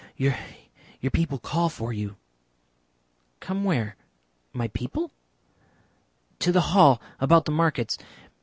[0.17, 2.15] "Your people call for you."
[3.39, 3.97] "Come where?
[4.51, 5.11] My people?"
[6.39, 7.99] "To the hall about the markets.